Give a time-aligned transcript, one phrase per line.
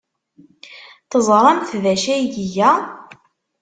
[1.09, 2.71] Teẓramt d acu ay iga?